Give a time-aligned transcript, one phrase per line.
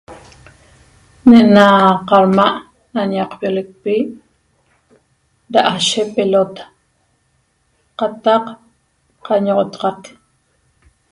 [1.27, 1.65] Ne'ena
[2.09, 2.59] qadma'
[2.93, 3.95] na ñaqpiolecpi
[5.53, 6.63] da'ashe pelota
[7.99, 8.43] qataq
[9.25, 10.01] qañoxotaxac